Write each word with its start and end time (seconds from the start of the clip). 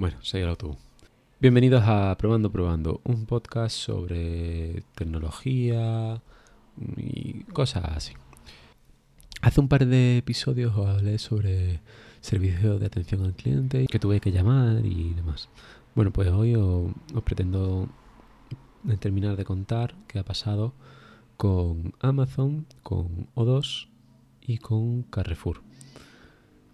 Bueno, 0.00 0.16
soy 0.22 0.40
el 0.40 0.48
autobús. 0.48 0.78
Bienvenidos 1.40 1.82
a 1.84 2.16
Probando 2.16 2.50
Probando, 2.50 3.02
un 3.04 3.26
podcast 3.26 3.76
sobre 3.76 4.82
tecnología 4.94 6.22
y 6.96 7.44
cosas 7.52 7.84
así. 7.84 8.14
Hace 9.42 9.60
un 9.60 9.68
par 9.68 9.84
de 9.84 10.16
episodios 10.16 10.74
os 10.74 10.88
hablé 10.88 11.18
sobre 11.18 11.82
servicios 12.22 12.80
de 12.80 12.86
atención 12.86 13.26
al 13.26 13.34
cliente 13.34 13.86
que 13.88 13.98
tuve 13.98 14.20
que 14.20 14.32
llamar 14.32 14.86
y 14.86 15.12
demás. 15.12 15.50
Bueno, 15.94 16.12
pues 16.12 16.28
hoy 16.30 16.54
os, 16.54 16.90
os 17.14 17.22
pretendo 17.22 17.86
terminar 19.00 19.36
de 19.36 19.44
contar 19.44 19.94
qué 20.08 20.18
ha 20.18 20.24
pasado 20.24 20.72
con 21.36 21.92
Amazon, 22.00 22.64
con 22.82 23.28
O2 23.34 23.88
y 24.40 24.56
con 24.56 25.02
Carrefour. 25.02 25.60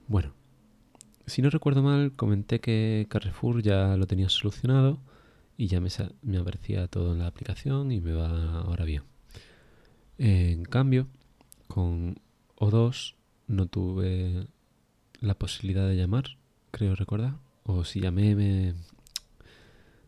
Bueno, 0.06 0.32
si 1.26 1.42
no 1.42 1.50
recuerdo 1.50 1.82
mal, 1.82 2.12
comenté 2.12 2.60
que 2.60 3.06
Carrefour 3.08 3.62
ya 3.62 3.96
lo 3.96 4.06
tenía 4.06 4.28
solucionado 4.28 5.00
y 5.56 5.66
ya 5.66 5.80
me, 5.80 5.88
aparecía 6.38 6.86
todo 6.86 7.12
en 7.12 7.18
la 7.18 7.26
aplicación 7.26 7.90
y 7.90 8.00
me 8.00 8.12
va 8.12 8.60
ahora 8.60 8.84
bien. 8.84 9.02
En 10.18 10.64
cambio, 10.64 11.08
con 11.66 12.20
O2 12.56 13.14
no 13.48 13.66
tuve 13.66 14.46
la 15.20 15.34
posibilidad 15.34 15.88
de 15.88 15.96
llamar, 15.96 16.36
creo 16.70 16.94
recordar. 16.94 17.34
O 17.64 17.84
si 17.84 18.00
llamé, 18.00 18.36
me, 18.36 18.74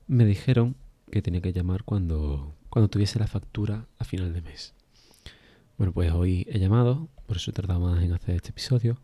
me 0.06 0.25
dijeron 0.25 0.77
que 1.11 1.23
tenía 1.23 1.41
que 1.41 1.53
llamar 1.53 1.83
cuando, 1.83 2.55
cuando 2.70 2.89
tuviese 2.89 3.19
la 3.19 3.27
factura 3.27 3.87
a 3.98 4.05
final 4.05 4.33
de 4.33 4.42
mes. 4.42 4.75
Bueno, 5.77 5.92
pues 5.92 6.12
hoy 6.12 6.47
he 6.48 6.59
llamado, 6.59 7.09
por 7.27 7.37
eso 7.37 7.50
he 7.50 7.55
tardado 7.55 7.80
más 7.80 8.03
en 8.03 8.12
hacer 8.12 8.37
este 8.37 8.50
episodio 8.50 9.00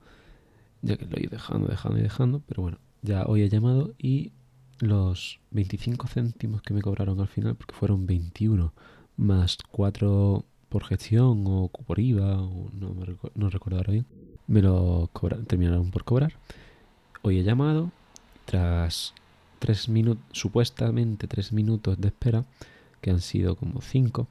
ya 0.84 0.96
que 0.96 1.06
lo 1.06 1.16
he 1.16 1.22
ido 1.22 1.30
dejando, 1.30 1.66
dejando 1.66 1.98
y 1.98 2.02
dejando, 2.02 2.42
pero 2.46 2.62
bueno, 2.62 2.78
ya 3.02 3.24
hoy 3.24 3.42
he 3.42 3.48
llamado 3.48 3.94
y 3.98 4.32
los 4.80 5.40
25 5.50 6.06
céntimos 6.08 6.62
que 6.62 6.74
me 6.74 6.82
cobraron 6.82 7.20
al 7.20 7.28
final, 7.28 7.54
porque 7.56 7.74
fueron 7.74 8.06
21 8.06 8.72
más 9.16 9.58
4 9.70 10.44
por 10.68 10.84
gestión 10.84 11.44
o 11.46 11.68
por 11.68 11.98
IVA, 11.98 12.42
o 12.42 12.70
no, 12.72 12.94
me 12.94 13.16
no 13.34 13.50
recuerdo 13.50 13.78
ahora 13.78 13.92
bien, 13.92 14.06
me 14.46 14.60
lo 14.60 15.10
terminaron 15.46 15.90
por 15.90 16.04
cobrar. 16.04 16.34
Hoy 17.22 17.38
he 17.38 17.44
llamado, 17.44 17.90
tras 18.44 19.14
3 19.60 19.88
minutos, 19.88 20.22
supuestamente 20.32 21.26
3 21.26 21.52
minutos 21.52 21.98
de 21.98 22.08
espera, 22.08 22.44
que 23.00 23.10
han 23.10 23.20
sido 23.20 23.56
como 23.56 23.80
5, 23.80 24.26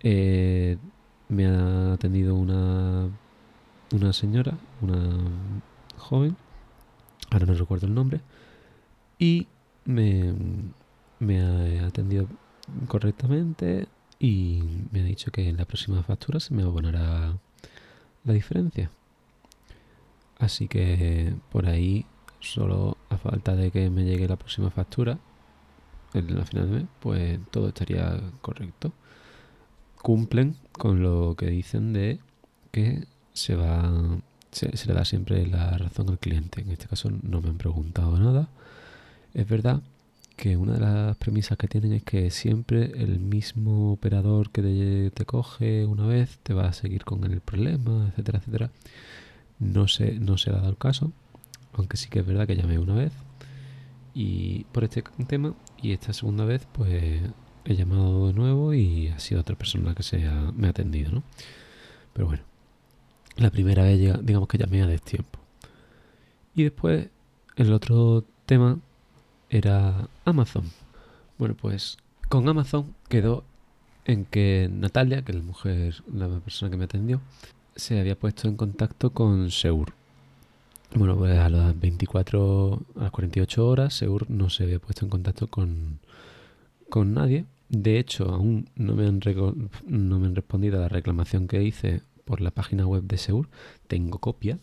eh, 0.00 0.78
me 1.28 1.46
ha 1.46 1.92
atendido 1.92 2.34
una 2.34 3.08
una 3.92 4.12
señora, 4.12 4.58
una 4.80 5.18
joven, 5.96 6.36
ahora 7.30 7.46
no 7.46 7.54
recuerdo 7.54 7.86
el 7.86 7.94
nombre, 7.94 8.20
y 9.18 9.46
me, 9.84 10.32
ha 11.40 11.86
atendido 11.86 12.28
correctamente 12.88 13.86
y 14.18 14.62
me 14.90 15.00
ha 15.00 15.04
dicho 15.04 15.30
que 15.30 15.48
en 15.48 15.56
la 15.56 15.64
próxima 15.64 16.02
factura 16.02 16.40
se 16.40 16.54
me 16.54 16.62
abonará 16.62 17.36
la 18.24 18.32
diferencia. 18.32 18.90
Así 20.38 20.68
que 20.68 21.34
por 21.50 21.66
ahí, 21.66 22.06
solo 22.40 22.96
a 23.08 23.16
falta 23.16 23.54
de 23.54 23.70
que 23.70 23.90
me 23.90 24.04
llegue 24.04 24.28
la 24.28 24.36
próxima 24.36 24.70
factura, 24.70 25.18
en 26.12 26.36
la 26.36 26.44
final 26.44 26.70
de 26.70 26.78
mes, 26.78 26.86
pues 27.00 27.40
todo 27.50 27.68
estaría 27.68 28.20
correcto. 28.40 28.92
Cumplen 30.02 30.56
con 30.72 31.02
lo 31.02 31.34
que 31.36 31.46
dicen 31.46 31.92
de 31.92 32.20
que 32.70 33.06
se 33.34 33.54
va 33.56 34.22
se, 34.54 34.86
le 34.86 34.94
da 34.94 35.04
siempre 35.04 35.46
la 35.46 35.76
razón 35.76 36.08
al 36.10 36.18
cliente. 36.18 36.62
En 36.62 36.70
este 36.70 36.86
caso 36.86 37.10
no 37.22 37.40
me 37.40 37.48
han 37.48 37.58
preguntado 37.58 38.18
nada. 38.18 38.48
Es 39.34 39.48
verdad 39.48 39.82
que 40.36 40.56
una 40.56 40.74
de 40.74 40.80
las 40.80 41.16
premisas 41.16 41.58
que 41.58 41.68
tienen 41.68 41.92
es 41.92 42.02
que 42.02 42.30
siempre 42.30 42.92
el 42.96 43.20
mismo 43.20 43.92
operador 43.92 44.50
que 44.50 45.12
te, 45.14 45.24
coge 45.24 45.84
una 45.86 46.06
vez 46.06 46.38
te 46.42 46.54
va 46.54 46.68
a 46.68 46.72
seguir 46.72 47.04
con 47.04 47.24
el 47.24 47.40
problema, 47.40 48.08
etcétera, 48.08 48.38
etcétera. 48.38 48.70
No 49.58 49.88
se, 49.88 50.18
no 50.18 50.38
se 50.38 50.50
ha 50.50 50.54
dado 50.54 50.70
el 50.70 50.76
caso, 50.78 51.12
aunque 51.74 51.96
sí 51.96 52.08
que 52.08 52.20
es 52.20 52.26
verdad 52.26 52.46
que 52.46 52.56
llamé 52.56 52.78
una 52.78 52.94
vez 52.94 53.12
y 54.14 54.64
por 54.72 54.84
este 54.84 55.02
tema 55.26 55.54
y 55.82 55.92
esta 55.92 56.12
segunda 56.12 56.44
vez 56.44 56.66
pues 56.72 57.22
he 57.64 57.74
llamado 57.74 58.28
de 58.28 58.34
nuevo 58.34 58.74
y 58.74 59.08
ha 59.08 59.18
sido 59.18 59.40
otra 59.40 59.56
persona 59.56 59.94
que 59.94 60.02
se 60.02 60.18
me 60.56 60.66
ha 60.68 60.70
atendido, 60.70 61.12
¿no? 61.12 61.22
Pero 62.12 62.26
bueno, 62.26 62.42
la 63.36 63.50
primera 63.50 63.82
vez, 63.82 63.98
digamos 64.22 64.48
que 64.48 64.58
llamé 64.58 64.82
a 64.82 64.86
destiempo. 64.86 65.38
Y 66.54 66.64
después, 66.64 67.08
el 67.56 67.72
otro 67.72 68.24
tema 68.46 68.78
era 69.50 70.08
Amazon. 70.24 70.64
Bueno, 71.38 71.56
pues 71.60 71.98
con 72.28 72.48
Amazon 72.48 72.94
quedó 73.08 73.44
en 74.04 74.24
que 74.24 74.68
Natalia, 74.72 75.22
que 75.22 75.32
es 75.32 75.38
la 75.38 75.44
mujer, 75.44 76.02
la 76.12 76.28
persona 76.40 76.70
que 76.70 76.76
me 76.76 76.84
atendió, 76.84 77.20
se 77.74 77.98
había 77.98 78.18
puesto 78.18 78.48
en 78.48 78.56
contacto 78.56 79.10
con 79.10 79.50
Seur. 79.50 79.92
Bueno, 80.94 81.16
pues 81.16 81.36
a 81.38 81.48
las 81.48 81.78
24, 81.78 82.82
a 82.96 83.02
las 83.02 83.10
48 83.10 83.66
horas, 83.66 83.94
Seur 83.94 84.30
no 84.30 84.48
se 84.48 84.64
había 84.64 84.78
puesto 84.78 85.04
en 85.04 85.10
contacto 85.10 85.48
con, 85.48 85.98
con 86.88 87.14
nadie. 87.14 87.46
De 87.68 87.98
hecho, 87.98 88.30
aún 88.30 88.68
no 88.76 88.94
me, 88.94 89.06
han 89.06 89.20
no 89.86 90.20
me 90.20 90.26
han 90.26 90.36
respondido 90.36 90.78
a 90.78 90.82
la 90.82 90.88
reclamación 90.88 91.48
que 91.48 91.62
hice 91.64 92.02
por 92.24 92.40
la 92.40 92.50
página 92.50 92.86
web 92.86 93.04
de 93.04 93.18
Seur, 93.18 93.48
tengo 93.86 94.18
copia. 94.18 94.58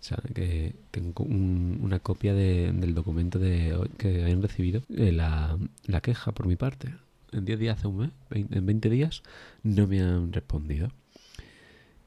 O 0.00 0.04
sea, 0.04 0.18
que 0.34 0.74
tengo 0.90 1.24
una 1.24 2.00
copia 2.00 2.34
del 2.34 2.94
documento 2.94 3.38
de, 3.38 3.78
que 3.98 4.22
habían 4.22 4.42
recibido, 4.42 4.82
eh, 4.90 5.12
la, 5.12 5.56
la, 5.86 6.00
queja 6.00 6.32
por 6.32 6.46
mi 6.46 6.56
parte. 6.56 6.92
En 7.30 7.44
10 7.44 7.58
días, 7.58 7.78
hace 7.78 7.86
un 7.86 7.98
mes, 7.98 8.10
en 8.30 8.66
20 8.66 8.90
días, 8.90 9.22
no 9.62 9.86
me 9.86 10.02
han 10.02 10.32
respondido. 10.32 10.88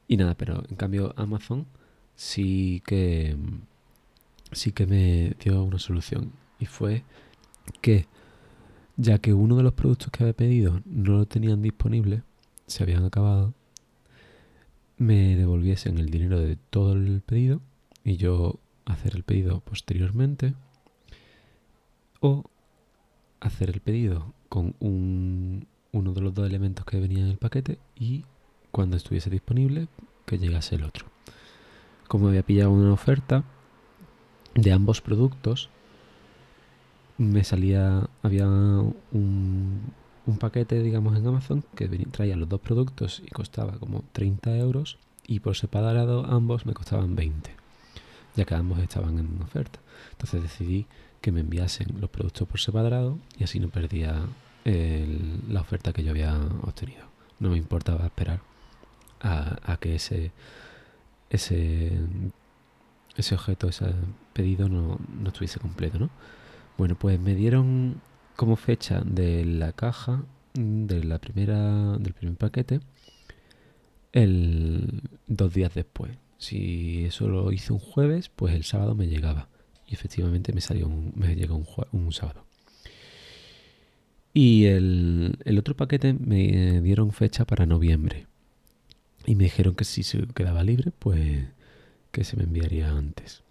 Y 0.08 0.18
nada, 0.18 0.34
pero 0.34 0.62
en 0.68 0.76
cambio 0.76 1.14
Amazon 1.16 1.66
sí 2.16 2.82
que 2.86 3.36
sí 4.52 4.72
que 4.72 4.86
me 4.86 5.34
dio 5.42 5.62
una 5.62 5.78
solución. 5.78 6.32
Y 6.58 6.66
fue 6.66 7.04
que, 7.80 8.06
ya 8.96 9.18
que 9.18 9.34
uno 9.34 9.56
de 9.56 9.62
los 9.62 9.74
productos 9.74 10.10
que 10.10 10.24
había 10.24 10.34
pedido 10.34 10.80
no 10.84 11.18
lo 11.18 11.26
tenían 11.26 11.62
disponible, 11.62 12.22
se 12.66 12.82
habían 12.82 13.04
acabado, 13.04 13.54
me 14.98 15.36
devolviesen 15.36 15.98
el 15.98 16.10
dinero 16.10 16.40
de 16.40 16.56
todo 16.56 16.92
el 16.92 17.20
pedido 17.20 17.60
y 18.04 18.16
yo 18.16 18.58
hacer 18.84 19.14
el 19.16 19.24
pedido 19.24 19.60
posteriormente 19.60 20.54
o 22.20 22.44
hacer 23.40 23.70
el 23.70 23.80
pedido 23.80 24.32
con 24.48 24.74
un, 24.80 25.66
uno 25.92 26.12
de 26.12 26.20
los 26.20 26.34
dos 26.34 26.46
elementos 26.48 26.84
que 26.84 27.00
venía 27.00 27.20
en 27.20 27.30
el 27.30 27.38
paquete 27.38 27.78
y 27.98 28.24
cuando 28.70 28.96
estuviese 28.96 29.30
disponible 29.30 29.88
que 30.24 30.38
llegase 30.38 30.76
el 30.76 30.84
otro. 30.84 31.06
Como 32.08 32.28
había 32.28 32.42
pillado 32.42 32.70
una 32.70 32.92
oferta 32.92 33.44
de 34.54 34.72
ambos 34.72 35.00
productos, 35.00 35.70
me 37.18 37.44
salía, 37.44 38.08
había 38.22 38.46
un, 38.46 39.92
un 40.26 40.38
paquete, 40.38 40.82
digamos, 40.82 41.16
en 41.16 41.26
Amazon 41.26 41.64
que 41.74 41.88
traía 41.88 42.36
los 42.36 42.48
dos 42.48 42.60
productos 42.60 43.22
y 43.24 43.30
costaba 43.30 43.78
como 43.78 44.04
30 44.12 44.56
euros 44.56 44.98
y 45.26 45.40
por 45.40 45.56
separado 45.56 46.26
ambos 46.26 46.66
me 46.66 46.74
costaban 46.74 47.14
20, 47.14 47.50
ya 48.34 48.44
que 48.44 48.54
ambos 48.54 48.78
estaban 48.80 49.18
en 49.18 49.40
oferta. 49.42 49.78
Entonces 50.12 50.42
decidí 50.42 50.86
que 51.20 51.32
me 51.32 51.40
enviasen 51.40 52.00
los 52.00 52.10
productos 52.10 52.46
por 52.48 52.60
separado 52.60 53.18
y 53.38 53.44
así 53.44 53.60
no 53.60 53.68
perdía 53.68 54.26
la 54.64 55.60
oferta 55.60 55.92
que 55.92 56.02
yo 56.02 56.10
había 56.10 56.34
obtenido. 56.62 57.06
No 57.38 57.50
me 57.50 57.56
importaba 57.56 58.04
esperar 58.06 58.40
a, 59.20 59.76
que 59.80 59.94
ese, 59.94 60.32
ese, 61.30 61.92
ese 63.16 63.34
objeto, 63.34 63.68
ese 63.68 63.92
pedido 64.32 64.68
no, 64.68 64.98
no 65.20 65.28
estuviese 65.28 65.60
completo, 65.60 65.98
¿no? 65.98 66.10
Bueno, 66.78 66.96
pues 66.96 67.20
me 67.20 67.34
dieron 67.34 68.00
como 68.36 68.56
fecha 68.56 69.02
de 69.04 69.44
la 69.44 69.72
caja 69.72 70.24
de 70.54 71.04
la 71.04 71.18
primera 71.18 71.96
del 71.98 72.14
primer 72.14 72.36
paquete 72.36 72.80
el 74.12 75.02
dos 75.26 75.52
días 75.52 75.74
después. 75.74 76.12
Si 76.38 77.04
eso 77.04 77.28
lo 77.28 77.52
hice 77.52 77.72
un 77.72 77.78
jueves, 77.78 78.30
pues 78.34 78.54
el 78.54 78.64
sábado 78.64 78.94
me 78.94 79.08
llegaba. 79.08 79.48
Y 79.86 79.94
efectivamente 79.94 80.52
me 80.52 80.60
salió 80.60 80.86
un, 80.86 81.12
me 81.14 81.34
llegó 81.34 81.56
un, 81.56 81.66
un 81.92 82.12
sábado. 82.12 82.46
Y 84.32 84.66
el, 84.66 85.38
el, 85.44 85.58
otro 85.58 85.76
paquete 85.76 86.14
me 86.14 86.80
dieron 86.82 87.12
fecha 87.12 87.44
para 87.44 87.66
noviembre. 87.66 88.26
Y 89.26 89.34
me 89.34 89.44
dijeron 89.44 89.74
que 89.74 89.84
si 89.84 90.02
se 90.02 90.26
quedaba 90.28 90.62
libre, 90.62 90.92
pues 90.98 91.46
que 92.10 92.24
se 92.24 92.36
me 92.36 92.44
enviaría 92.44 92.90
antes. 92.90 93.42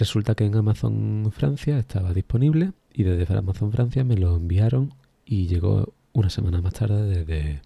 Resulta 0.00 0.34
que 0.34 0.46
en 0.46 0.56
Amazon 0.56 1.30
Francia 1.30 1.78
estaba 1.78 2.14
disponible 2.14 2.72
y 2.94 3.02
desde 3.02 3.36
Amazon 3.36 3.70
Francia 3.70 4.02
me 4.02 4.16
lo 4.16 4.34
enviaron 4.34 4.94
y 5.26 5.46
llegó 5.46 5.92
una 6.14 6.30
semana 6.30 6.62
más 6.62 6.72
tarde 6.72 7.06
desde, 7.06 7.60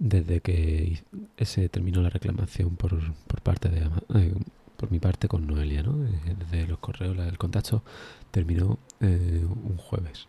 desde 0.00 0.40
que 0.40 1.00
se 1.42 1.68
terminó 1.68 2.02
la 2.02 2.10
reclamación 2.10 2.74
por, 2.74 2.98
por 3.28 3.40
parte 3.40 3.68
de, 3.68 3.88
eh, 4.16 4.34
por 4.76 4.90
mi 4.90 4.98
parte 4.98 5.28
con 5.28 5.46
Noelia, 5.46 5.84
¿no? 5.84 5.96
Desde 5.96 6.66
los 6.66 6.78
correos, 6.80 7.16
el 7.16 7.38
contacto 7.38 7.84
terminó 8.32 8.80
un 9.00 9.76
jueves. 9.76 10.26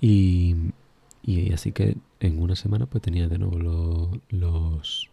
Y, 0.00 0.56
y, 1.22 1.52
así 1.52 1.72
que 1.72 1.98
en 2.20 2.40
una 2.40 2.56
semana 2.56 2.86
pues 2.86 3.02
tenía 3.02 3.28
de 3.28 3.36
nuevo 3.36 4.18
los 4.30 5.10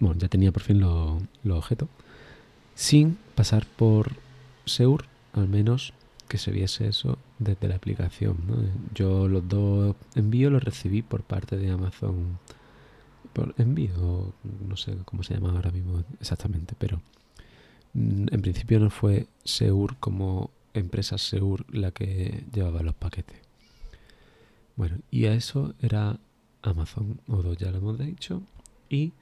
bueno, 0.00 0.18
ya 0.18 0.28
tenía 0.28 0.52
por 0.52 0.62
fin 0.62 0.80
los, 0.80 1.22
los 1.44 1.58
objetos 1.58 1.88
sin 2.78 3.18
pasar 3.34 3.66
por 3.66 4.12
Seur, 4.64 5.06
al 5.32 5.48
menos 5.48 5.92
que 6.28 6.38
se 6.38 6.52
viese 6.52 6.86
eso 6.86 7.18
desde 7.40 7.66
la 7.66 7.74
aplicación. 7.74 8.36
Yo 8.94 9.26
los 9.26 9.48
dos 9.48 9.96
envíos 10.14 10.52
los 10.52 10.62
recibí 10.62 11.02
por 11.02 11.24
parte 11.24 11.56
de 11.56 11.70
Amazon. 11.70 12.38
Por 13.32 13.52
envío, 13.58 14.32
no 14.68 14.76
sé 14.76 14.96
cómo 15.04 15.24
se 15.24 15.34
llama 15.34 15.50
ahora 15.50 15.72
mismo 15.72 16.04
exactamente, 16.20 16.74
pero 16.78 17.00
mm, 17.94 18.26
en 18.30 18.42
principio 18.42 18.78
no 18.78 18.90
fue 18.90 19.26
Seur 19.44 19.96
como 19.98 20.50
empresa 20.72 21.18
Seur 21.18 21.64
la 21.74 21.90
que 21.90 22.44
llevaba 22.52 22.82
los 22.82 22.94
paquetes. 22.94 23.38
Bueno, 24.76 24.98
y 25.10 25.26
a 25.26 25.34
eso 25.34 25.74
era 25.82 26.16
Amazon, 26.62 27.20
o 27.26 27.42
dos 27.42 27.56
ya 27.56 27.72
lo 27.72 27.78
hemos 27.78 27.98
dicho, 27.98 28.40
y 28.88 29.12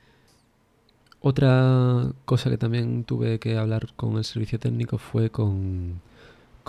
otra 1.27 2.13
cosa 2.25 2.51
que 2.51 2.57
también 2.57 3.03
tuve 3.03 3.41
que 3.41 3.59
hablar 3.59 3.89
con 3.97 4.17
el 4.17 4.25
servicio 4.25 4.61
técnico 4.61 4.97
fue 4.97 5.29
con, 5.31 6.01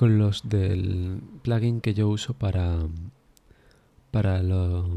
los 0.01 0.49
del 0.49 1.21
plugin 1.43 1.79
que 1.79 1.93
yo 1.93 2.09
uso 2.09 2.33
para, 2.33 2.79
para, 4.09 4.41
los, 4.41 4.87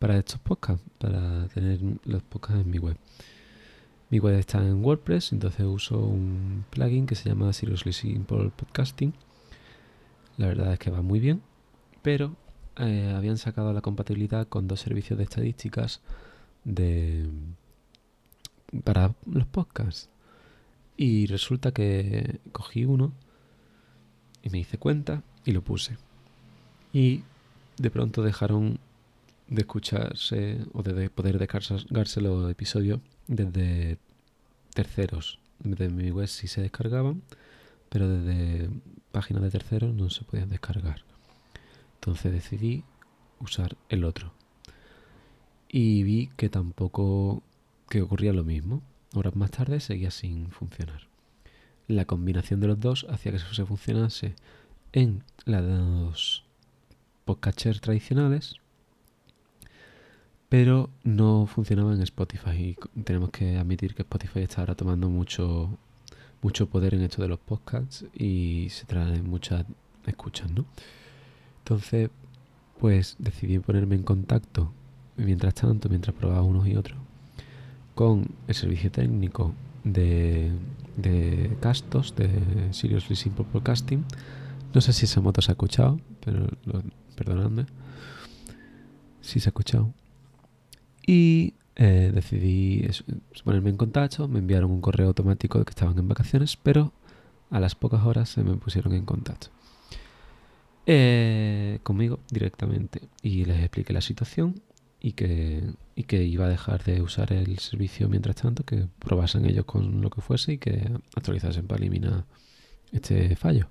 para 0.00 0.18
estos 0.18 0.40
podcasts, 0.40 0.84
para 0.98 1.46
tener 1.46 1.78
los 2.06 2.24
podcasts 2.24 2.60
en 2.64 2.70
mi 2.72 2.78
web. 2.78 2.96
Mi 4.10 4.18
web 4.18 4.36
está 4.36 4.58
en 4.58 4.84
WordPress, 4.84 5.32
entonces 5.32 5.64
uso 5.64 5.96
un 6.00 6.64
plugin 6.70 7.06
que 7.06 7.14
se 7.14 7.28
llama 7.28 7.52
Seriously 7.52 7.92
Simple 7.92 8.50
Podcasting. 8.50 9.14
La 10.38 10.48
verdad 10.48 10.72
es 10.72 10.80
que 10.80 10.90
va 10.90 11.02
muy 11.02 11.20
bien, 11.20 11.40
pero 12.02 12.34
eh, 12.78 13.14
habían 13.16 13.38
sacado 13.38 13.72
la 13.72 13.80
compatibilidad 13.80 14.48
con 14.48 14.66
dos 14.66 14.80
servicios 14.80 15.18
de 15.18 15.24
estadísticas 15.24 16.00
de 16.64 17.28
para 18.84 19.14
los 19.26 19.46
podcasts. 19.46 20.08
Y 20.96 21.26
resulta 21.26 21.72
que 21.72 22.40
cogí 22.52 22.84
uno 22.84 23.12
y 24.42 24.50
me 24.50 24.58
hice 24.58 24.78
cuenta 24.78 25.22
y 25.44 25.52
lo 25.52 25.62
puse. 25.62 25.96
Y 26.92 27.22
de 27.76 27.90
pronto 27.90 28.22
dejaron 28.22 28.78
de 29.48 29.62
escucharse 29.62 30.58
o 30.72 30.82
de 30.82 31.08
poder 31.10 31.38
descargarse 31.38 32.20
los 32.20 32.50
episodios 32.50 33.00
desde 33.26 33.98
terceros. 34.74 35.38
Desde 35.60 35.88
mi 35.88 36.10
web 36.10 36.28
sí 36.28 36.48
se 36.48 36.60
descargaban, 36.60 37.22
pero 37.88 38.08
desde 38.08 38.68
páginas 39.12 39.42
de 39.42 39.50
terceros 39.50 39.94
no 39.94 40.10
se 40.10 40.24
podían 40.24 40.50
descargar. 40.50 41.02
Entonces 41.94 42.32
decidí 42.32 42.84
usar 43.40 43.76
el 43.88 44.04
otro. 44.04 44.32
Y 45.68 46.02
vi 46.02 46.30
que 46.36 46.48
tampoco 46.48 47.42
que 47.88 48.02
ocurría 48.02 48.32
lo 48.32 48.44
mismo. 48.44 48.82
Horas 49.14 49.36
más 49.36 49.50
tarde 49.50 49.80
seguía 49.80 50.10
sin 50.10 50.50
funcionar. 50.50 51.08
La 51.86 52.04
combinación 52.04 52.60
de 52.60 52.68
los 52.68 52.80
dos 52.80 53.06
hacía 53.08 53.32
que 53.32 53.38
eso 53.38 53.54
se 53.54 53.64
funcionase 53.64 54.34
en 54.92 55.22
los 55.46 56.44
podcatchers 57.24 57.80
tradicionales, 57.80 58.56
pero 60.48 60.90
no 61.04 61.46
funcionaba 61.46 61.94
en 61.94 62.02
Spotify. 62.02 62.76
Y 62.96 63.02
tenemos 63.02 63.30
que 63.30 63.56
admitir 63.56 63.94
que 63.94 64.02
Spotify 64.02 64.40
está 64.40 64.60
ahora 64.60 64.74
tomando 64.74 65.08
mucho, 65.08 65.78
mucho 66.42 66.68
poder 66.68 66.94
en 66.94 67.02
esto 67.02 67.22
de 67.22 67.28
los 67.28 67.38
podcasts 67.38 68.04
y 68.14 68.68
se 68.70 68.84
traen 68.84 69.28
muchas 69.28 69.64
escuchas, 70.06 70.50
¿no? 70.50 70.64
Entonces, 71.60 72.10
pues 72.78 73.16
decidí 73.18 73.58
ponerme 73.58 73.96
en 73.96 74.02
contacto 74.02 74.72
mientras 75.16 75.54
tanto, 75.54 75.88
mientras 75.88 76.14
probaba 76.14 76.42
unos 76.42 76.66
y 76.66 76.76
otros, 76.76 76.98
con 77.98 78.28
el 78.46 78.54
servicio 78.54 78.92
técnico 78.92 79.52
de, 79.82 80.52
de 80.96 81.56
Castos, 81.58 82.14
de 82.14 82.30
Seriously 82.70 83.16
Simple 83.16 83.44
Podcasting. 83.44 84.04
No 84.72 84.80
sé 84.80 84.92
si 84.92 85.06
esa 85.06 85.20
moto 85.20 85.42
se 85.42 85.50
ha 85.50 85.54
escuchado, 85.54 86.00
pero 86.24 86.46
perdonadme 87.16 87.66
si 89.20 89.40
se 89.40 89.48
ha 89.48 89.50
escuchado. 89.50 89.92
Y 91.04 91.54
eh, 91.74 92.12
decidí 92.14 92.86
ponerme 93.42 93.70
en 93.70 93.76
contacto, 93.76 94.28
me 94.28 94.38
enviaron 94.38 94.70
un 94.70 94.80
correo 94.80 95.08
automático 95.08 95.58
de 95.58 95.64
que 95.64 95.70
estaban 95.70 95.98
en 95.98 96.06
vacaciones, 96.06 96.56
pero 96.56 96.92
a 97.50 97.58
las 97.58 97.74
pocas 97.74 98.06
horas 98.06 98.28
se 98.28 98.44
me 98.44 98.54
pusieron 98.58 98.92
en 98.92 99.06
contacto 99.06 99.48
eh, 100.86 101.80
conmigo 101.82 102.20
directamente 102.30 103.08
y 103.22 103.44
les 103.44 103.58
expliqué 103.58 103.92
la 103.92 104.02
situación 104.02 104.62
y 105.00 105.12
que, 105.12 105.62
y 105.94 106.04
que 106.04 106.24
iba 106.24 106.46
a 106.46 106.48
dejar 106.48 106.84
de 106.84 107.02
usar 107.02 107.32
el 107.32 107.58
servicio 107.58 108.08
mientras 108.08 108.36
tanto, 108.36 108.64
que 108.64 108.88
probasen 108.98 109.46
ellos 109.46 109.64
con 109.64 110.00
lo 110.00 110.10
que 110.10 110.20
fuese 110.20 110.54
y 110.54 110.58
que 110.58 110.90
actualizasen 111.14 111.66
para 111.66 111.80
eliminar 111.80 112.24
este 112.92 113.36
fallo. 113.36 113.68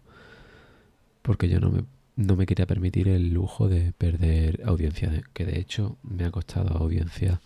Porque 1.22 1.50
yo 1.50 1.60
no 1.60 1.70
me, 1.70 1.84
no 2.16 2.36
me 2.36 2.46
quería 2.46 2.66
permitir 2.66 3.08
el 3.10 3.34
lujo 3.34 3.68
de 3.68 3.92
perder 3.94 4.62
audiencia, 4.66 5.22
que 5.34 5.46
de 5.46 5.60
hecho 5.60 5.98
me 6.04 6.26
ha 6.26 6.32
costado 6.32 6.78
audiencia 6.78 7.42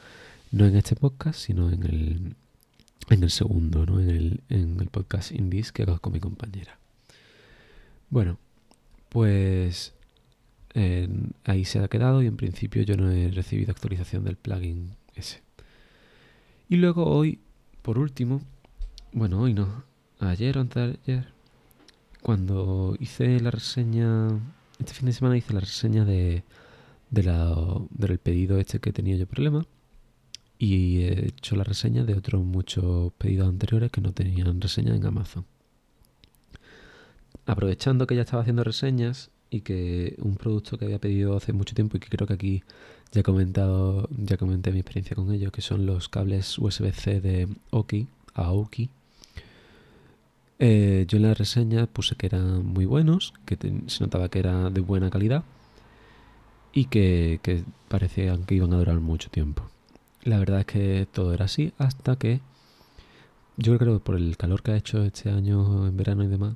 no 0.52 0.66
en 0.66 0.76
este 0.76 0.96
podcast, 0.96 1.40
sino 1.40 1.72
en 1.72 1.84
el, 1.84 2.36
en 3.10 3.24
el 3.24 3.32
segundo, 3.32 3.86
¿no? 3.86 4.00
en, 4.00 4.10
el, 4.10 4.42
en 4.50 4.80
el 4.80 4.88
podcast 4.90 5.32
Indies 5.32 5.72
que 5.72 5.84
hago 5.84 6.00
con 6.00 6.14
mi 6.14 6.20
compañera. 6.20 6.78
Bueno, 8.10 8.38
pues 9.10 9.94
ahí 11.44 11.66
se 11.66 11.80
ha 11.80 11.88
quedado 11.88 12.22
y 12.22 12.28
en 12.28 12.38
principio 12.38 12.84
yo 12.84 12.96
no 12.96 13.12
he 13.12 13.30
recibido 13.32 13.72
actualización 13.72 14.24
del 14.24 14.38
plugin 14.38 14.92
ese. 15.16 15.42
Y 16.70 16.78
luego 16.78 17.06
hoy, 17.06 17.40
por 17.82 17.98
último, 17.98 18.42
bueno, 19.12 19.42
hoy 19.42 19.54
no, 19.54 19.84
ayer 20.20 20.58
o 20.58 20.62
antes 20.62 20.76
de 20.76 21.00
ayer, 21.04 21.34
cuando 22.22 22.96
hice 23.00 23.40
la 23.40 23.52
reseña, 23.52 24.28
este 24.80 24.94
fin 24.94 25.08
de 25.08 25.14
semana 25.14 25.38
hice 25.38 25.54
la 25.54 25.60
reseña 25.60 26.06
de, 26.06 26.44
de 27.10 27.24
la, 27.24 27.56
del 27.90 28.18
pedido 28.20 28.58
este 28.58 28.80
que 28.80 28.94
tenía 28.94 29.18
yo 29.18 29.28
problema 29.28 29.66
y 30.58 31.00
he 31.00 31.28
hecho 31.28 31.56
la 31.56 31.64
reseña 31.64 32.04
de 32.04 32.14
otros 32.14 32.44
muchos 32.44 33.12
pedidos 33.14 33.50
anteriores 33.50 33.92
que 33.92 34.00
no 34.00 34.14
tenían 34.14 34.62
reseña 34.62 34.96
en 34.96 35.06
Amazon. 35.06 35.46
Aprovechando 37.48 38.06
que 38.06 38.16
ya 38.16 38.22
estaba 38.22 38.44
haciendo 38.44 38.64
reseñas, 38.64 39.32
y 39.52 39.62
que 39.62 40.16
un 40.20 40.38
producto 40.38 40.78
que 40.78 40.86
había 40.86 40.98
pedido 40.98 41.36
hace 41.36 41.54
mucho 41.54 41.76
tiempo 41.76 41.98
y 41.98 42.00
que 42.00 42.10
creo 42.10 42.26
que 42.26 42.34
aquí 42.34 42.64
ya 43.12 43.20
he 43.20 43.24
comentado, 43.24 44.08
ya 44.18 44.38
comenté 44.38 44.72
mi 44.72 44.80
experiencia 44.80 45.16
con 45.16 45.32
ellos, 45.32 45.52
que 45.52 45.62
son 45.62 45.86
los 45.86 46.08
cables 46.08 46.58
USB-C 46.58 47.20
de 47.20 47.48
Oki, 47.70 48.08
Aoki. 48.34 48.90
Eh, 50.58 51.06
yo 51.08 51.18
en 51.18 51.24
la 51.24 51.34
reseña 51.34 51.86
puse 51.88 52.16
que 52.16 52.28
eran 52.28 52.66
muy 52.66 52.86
buenos, 52.86 53.34
que 53.46 53.58
se 53.88 54.04
notaba 54.04 54.30
que 54.30 54.40
era 54.40 54.70
de 54.70 54.80
buena 54.80 55.10
calidad 55.10 55.44
y 56.72 56.86
que, 56.86 57.42
que 57.44 57.66
parecían 57.90 58.46
que 58.46 58.56
iban 58.56 58.74
a 58.74 58.78
durar 58.78 59.02
mucho 59.02 59.30
tiempo. 59.30 59.64
La 60.24 60.40
verdad 60.40 60.62
es 60.62 60.66
que 60.66 61.08
todo 61.12 61.34
era 61.34 61.46
así 61.46 61.74
hasta 61.78 62.16
que 62.16 62.40
yo 63.58 63.78
creo 63.78 63.96
que 63.96 64.06
por 64.06 64.16
el 64.16 64.38
calor 64.38 64.62
que 64.64 64.72
ha 64.72 64.78
hecho 64.78 65.04
este 65.04 65.30
año 65.30 65.88
en 65.88 65.98
verano 65.98 66.24
y 66.24 66.28
demás, 66.28 66.56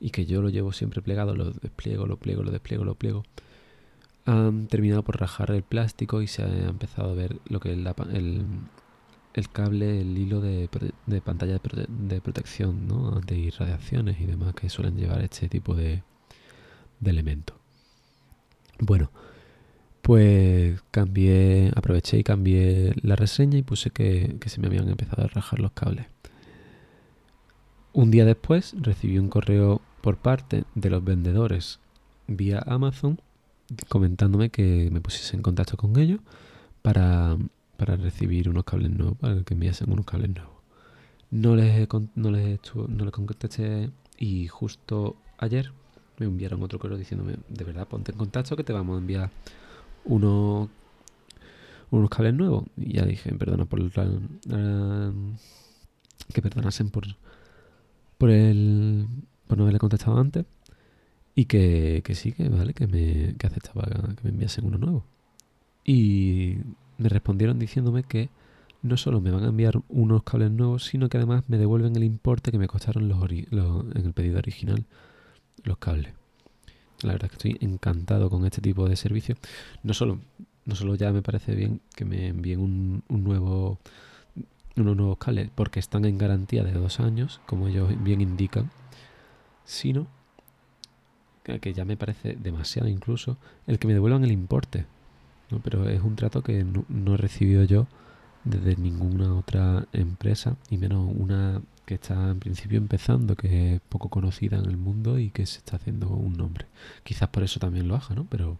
y 0.00 0.10
que 0.10 0.26
yo 0.26 0.42
lo 0.42 0.48
llevo 0.48 0.72
siempre 0.72 1.02
plegado, 1.02 1.34
lo 1.34 1.50
despliego, 1.50 2.06
lo 2.06 2.16
pliego, 2.16 2.42
lo 2.42 2.50
despliego, 2.50 2.84
lo 2.84 2.94
pliego, 2.94 3.24
han 4.26 4.66
terminado 4.66 5.02
por 5.02 5.20
rajar 5.20 5.50
el 5.52 5.62
plástico 5.62 6.20
y 6.20 6.26
se 6.26 6.42
ha 6.42 6.68
empezado 6.68 7.10
a 7.10 7.14
ver 7.14 7.38
lo 7.48 7.60
que 7.60 7.72
es 7.72 7.78
el, 8.12 8.44
el 9.34 9.50
cable, 9.50 10.00
el 10.00 10.18
hilo 10.18 10.40
de, 10.40 10.68
de 11.06 11.20
pantalla 11.20 11.60
de, 11.88 12.20
protección 12.20 12.88
¿no? 12.88 13.16
ante 13.16 13.36
irradiaciones 13.36 14.20
y 14.20 14.26
demás 14.26 14.54
que 14.54 14.68
suelen 14.68 14.96
llevar 14.96 15.22
este 15.22 15.48
tipo 15.48 15.74
de, 15.74 16.02
de 17.00 17.10
elementos. 17.10 17.56
Bueno, 18.80 19.10
pues 20.02 20.80
cambié, 20.90 21.70
aproveché 21.74 22.18
y 22.18 22.24
cambié 22.24 22.94
la 23.02 23.16
reseña 23.16 23.58
y 23.58 23.62
puse 23.62 23.90
que, 23.90 24.36
que 24.40 24.48
se 24.48 24.60
me 24.60 24.66
habían 24.66 24.88
empezado 24.88 25.24
a 25.24 25.28
rajar 25.28 25.60
los 25.60 25.72
cables. 25.72 26.06
Un 27.96 28.10
día 28.10 28.26
después 28.26 28.74
recibí 28.78 29.18
un 29.18 29.30
correo 29.30 29.80
por 30.02 30.18
parte 30.18 30.64
de 30.74 30.90
los 30.90 31.02
vendedores 31.02 31.80
vía 32.26 32.62
Amazon 32.66 33.22
comentándome 33.88 34.50
que 34.50 34.90
me 34.92 35.00
pusiese 35.00 35.34
en 35.34 35.40
contacto 35.40 35.78
con 35.78 35.98
ellos 35.98 36.20
para, 36.82 37.38
recibir 37.78 38.50
unos 38.50 38.64
cables 38.64 38.90
nuevos, 38.90 39.16
para 39.16 39.42
que 39.44 39.54
enviasen 39.54 39.90
unos 39.90 40.04
cables 40.04 40.28
nuevos. 40.28 40.52
No 41.30 41.56
les, 41.56 41.88
no 42.16 42.30
les, 42.30 42.60
no 42.74 43.04
les 43.06 43.14
contesté 43.14 43.88
y 44.18 44.46
justo 44.46 45.16
ayer 45.38 45.72
me 46.18 46.26
enviaron 46.26 46.62
otro 46.62 46.78
correo 46.78 46.98
diciéndome, 46.98 47.36
de 47.48 47.64
verdad, 47.64 47.88
ponte 47.88 48.12
en 48.12 48.18
contacto 48.18 48.56
que 48.56 48.64
te 48.64 48.74
vamos 48.74 48.96
a 48.96 48.98
enviar 48.98 49.30
unos, 50.04 50.68
unos 51.90 52.10
cables 52.10 52.34
nuevos. 52.34 52.64
Y 52.76 52.92
ya 52.92 53.06
dije, 53.06 53.32
perdona 53.32 53.64
por 53.64 53.80
la, 53.80 55.12
que 56.34 56.42
perdonasen 56.42 56.90
por, 56.90 57.06
por, 58.18 58.30
el, 58.30 59.06
por 59.46 59.58
no 59.58 59.64
haberle 59.64 59.78
contestado 59.78 60.18
antes 60.18 60.44
y 61.34 61.44
que, 61.44 62.02
que 62.04 62.14
sí, 62.14 62.32
que 62.32 62.48
vale, 62.48 62.74
que 62.74 62.86
me 62.86 63.34
que 63.36 63.46
aceptaba 63.46 63.82
que 63.84 64.22
me 64.24 64.30
enviasen 64.30 64.64
uno 64.64 64.78
nuevo. 64.78 65.04
Y 65.84 66.56
me 66.98 67.08
respondieron 67.08 67.58
diciéndome 67.58 68.02
que 68.02 68.30
no 68.82 68.96
solo 68.96 69.20
me 69.20 69.30
van 69.30 69.44
a 69.44 69.48
enviar 69.48 69.82
unos 69.88 70.22
cables 70.22 70.50
nuevos, 70.50 70.84
sino 70.84 71.08
que 71.08 71.18
además 71.18 71.44
me 71.48 71.58
devuelven 71.58 71.94
el 71.96 72.04
importe 72.04 72.50
que 72.50 72.58
me 72.58 72.68
costaron 72.68 73.08
los, 73.08 73.18
en 73.30 74.04
el 74.04 74.12
pedido 74.12 74.38
original 74.38 74.86
los 75.64 75.78
cables. 75.78 76.14
La 77.02 77.12
verdad 77.12 77.30
es 77.30 77.36
que 77.36 77.48
estoy 77.48 77.68
encantado 77.68 78.30
con 78.30 78.46
este 78.46 78.62
tipo 78.62 78.88
de 78.88 78.96
servicio. 78.96 79.36
No 79.82 79.92
solo, 79.92 80.20
no 80.64 80.74
solo 80.74 80.94
ya 80.94 81.12
me 81.12 81.22
parece 81.22 81.54
bien 81.54 81.80
que 81.94 82.04
me 82.04 82.28
envíen 82.28 82.60
un, 82.60 83.02
un 83.08 83.24
nuevo 83.24 83.78
unos 84.76 84.96
nuevos 84.96 85.18
cables 85.18 85.50
porque 85.54 85.80
están 85.80 86.04
en 86.04 86.18
garantía 86.18 86.62
de 86.62 86.72
dos 86.72 87.00
años, 87.00 87.40
como 87.46 87.68
ellos 87.68 87.92
bien 88.02 88.20
indican, 88.20 88.70
sino 89.64 90.06
que 91.60 91.72
ya 91.72 91.84
me 91.84 91.96
parece 91.96 92.36
demasiado 92.36 92.88
incluso 92.88 93.36
el 93.66 93.78
que 93.78 93.86
me 93.86 93.94
devuelvan 93.94 94.24
el 94.24 94.32
importe. 94.32 94.86
Pero 95.62 95.88
es 95.88 96.02
un 96.02 96.16
trato 96.16 96.42
que 96.42 96.64
no, 96.64 97.14
he 97.14 97.16
recibido 97.16 97.62
yo 97.64 97.86
desde 98.44 98.76
ninguna 98.76 99.34
otra 99.34 99.86
empresa, 99.92 100.56
y 100.70 100.76
menos 100.76 101.08
una 101.16 101.62
que 101.84 101.94
está 101.94 102.30
en 102.30 102.40
principio 102.40 102.78
empezando, 102.78 103.36
que 103.36 103.74
es 103.74 103.80
poco 103.88 104.08
conocida 104.08 104.58
en 104.58 104.66
el 104.66 104.76
mundo 104.76 105.20
y 105.20 105.30
que 105.30 105.46
se 105.46 105.58
está 105.58 105.76
haciendo 105.76 106.08
un 106.08 106.36
nombre. 106.36 106.66
Quizás 107.04 107.28
por 107.28 107.44
eso 107.44 107.60
también 107.60 107.86
lo 107.86 107.94
haga, 107.94 108.14
¿no? 108.14 108.26
Pero 108.28 108.58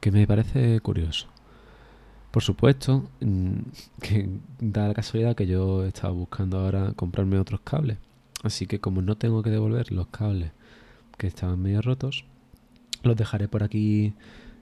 que 0.00 0.10
me 0.10 0.26
parece 0.26 0.80
curioso. 0.80 1.28
Por 2.30 2.42
supuesto, 2.42 3.08
mm, 3.20 3.58
que 4.00 4.28
da 4.60 4.88
la 4.88 4.94
casualidad 4.94 5.34
que 5.34 5.46
yo 5.46 5.84
estaba 5.84 6.12
buscando 6.12 6.58
ahora 6.58 6.92
comprarme 6.94 7.38
otros 7.38 7.60
cables. 7.60 7.98
Así 8.42 8.66
que 8.66 8.80
como 8.80 9.02
no 9.02 9.16
tengo 9.16 9.42
que 9.42 9.50
devolver 9.50 9.92
los 9.92 10.06
cables 10.08 10.52
que 11.18 11.26
estaban 11.26 11.60
medio 11.60 11.82
rotos, 11.82 12.24
los 13.02 13.16
dejaré 13.16 13.48
por 13.48 13.62
aquí 13.62 14.14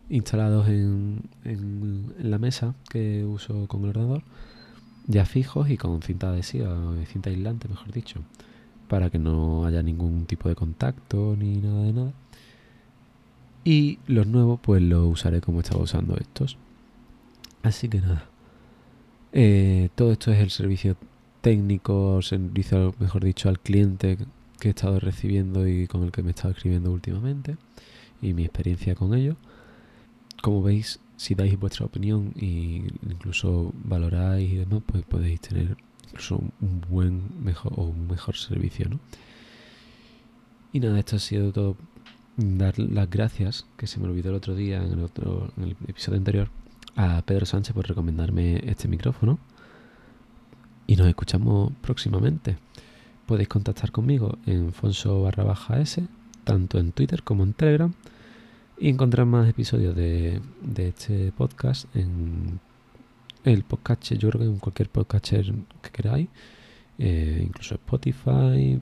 instalados 0.08 0.68
en, 0.68 1.22
en, 1.44 2.14
la 2.18 2.38
mesa 2.38 2.74
que 2.90 3.24
uso 3.24 3.66
con 3.68 3.82
el 3.82 3.90
ordenador, 3.90 4.22
ya 5.06 5.24
fijos 5.24 5.70
y 5.70 5.76
con 5.76 6.02
cinta 6.02 6.30
adhesiva, 6.30 6.74
cinta 7.06 7.30
aislante, 7.30 7.68
mejor 7.68 7.92
dicho, 7.92 8.20
para 8.88 9.10
que 9.10 9.18
no 9.18 9.64
haya 9.64 9.82
ningún 9.82 10.26
tipo 10.26 10.48
de 10.48 10.56
contacto 10.56 11.36
ni 11.38 11.58
nada 11.58 11.82
de 11.84 11.92
nada. 11.92 12.12
Y 13.64 13.98
los 14.06 14.26
nuevos, 14.26 14.58
pues 14.60 14.82
los 14.82 15.12
usaré 15.12 15.40
como 15.40 15.60
estaba 15.60 15.82
usando 15.82 16.16
estos. 16.16 16.56
Así 17.62 17.88
que 17.88 18.00
nada. 18.00 18.28
Eh, 19.32 19.90
todo 19.94 20.12
esto 20.12 20.32
es 20.32 20.38
el 20.40 20.50
servicio 20.50 20.96
técnico, 21.40 22.20
servicio, 22.22 22.94
mejor 22.98 23.24
dicho, 23.24 23.48
al 23.48 23.60
cliente 23.60 24.18
que 24.58 24.68
he 24.68 24.70
estado 24.70 24.98
recibiendo 25.00 25.68
y 25.68 25.86
con 25.86 26.02
el 26.02 26.10
que 26.10 26.22
me 26.22 26.28
he 26.28 26.30
estado 26.30 26.52
escribiendo 26.52 26.90
últimamente 26.90 27.56
y 28.20 28.34
mi 28.34 28.44
experiencia 28.44 28.94
con 28.94 29.14
ello. 29.14 29.36
Como 30.42 30.62
veis, 30.62 31.00
si 31.16 31.34
dais 31.34 31.58
vuestra 31.58 31.86
opinión 31.86 32.32
e 32.36 32.86
incluso 33.08 33.72
valoráis 33.84 34.52
y 34.52 34.56
demás, 34.56 34.82
pues 34.86 35.04
podéis 35.04 35.40
tener 35.40 35.76
incluso 36.08 36.36
un 36.60 36.80
buen 36.88 37.42
mejor 37.42 37.72
o 37.76 37.84
un 37.84 38.06
mejor 38.06 38.36
servicio, 38.36 38.88
¿no? 38.88 39.00
Y 40.72 40.80
nada, 40.80 40.98
esto 40.98 41.16
ha 41.16 41.18
sido 41.18 41.52
todo. 41.52 41.76
Dar 42.36 42.78
las 42.78 43.10
gracias, 43.10 43.66
que 43.76 43.88
se 43.88 43.98
me 43.98 44.06
olvidó 44.06 44.30
el 44.30 44.36
otro 44.36 44.54
día 44.54 44.76
en 44.76 44.92
el 44.92 45.00
otro 45.02 45.52
en 45.56 45.64
el 45.64 45.70
episodio 45.88 46.18
anterior, 46.18 46.50
a 46.98 47.22
Pedro 47.22 47.46
Sánchez 47.46 47.72
por 47.74 47.86
recomendarme 47.86 48.60
este 48.66 48.88
micrófono. 48.88 49.38
Y 50.88 50.96
nos 50.96 51.06
escuchamos 51.06 51.72
próximamente. 51.80 52.58
Podéis 53.24 53.48
contactar 53.48 53.92
conmigo 53.92 54.36
en 54.46 54.72
Fonso 54.72 55.22
barra 55.22 55.44
baja 55.44 55.80
S, 55.80 56.04
tanto 56.42 56.78
en 56.78 56.90
Twitter 56.90 57.22
como 57.22 57.44
en 57.44 57.52
Telegram 57.52 57.94
y 58.80 58.88
encontrar 58.88 59.26
más 59.26 59.48
episodios 59.48 59.94
de, 59.94 60.40
este 60.76 61.30
podcast 61.32 61.94
en 61.94 62.58
el 63.44 63.62
podcast, 63.62 64.12
yo 64.14 64.28
creo 64.30 64.40
que 64.40 64.46
en 64.46 64.58
cualquier 64.58 64.88
podcatcher 64.88 65.52
que 65.82 65.90
queráis, 65.90 66.28
eh, 66.98 67.42
incluso 67.44 67.76
Spotify, 67.76 68.80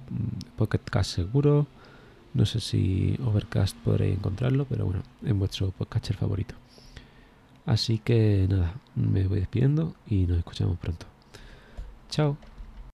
Podcast 0.57 1.15
seguro, 1.15 1.67
no 2.33 2.47
sé 2.47 2.61
si 2.61 3.19
Overcast 3.25 3.77
podréis 3.79 4.17
encontrarlo, 4.17 4.65
pero 4.65 4.87
bueno, 4.87 5.03
en 5.23 5.39
vuestro 5.39 5.71
podcatcher 5.71 6.17
favorito. 6.17 6.55
Así 7.67 7.99
que 7.99 8.47
nada, 8.49 8.75
me 8.95 9.27
voy 9.27 9.41
despidiendo 9.41 9.95
y 10.09 10.27
nos 10.27 10.39
escuchamos 10.39 10.79
pronto. 10.79 11.07
Chao. 12.09 12.37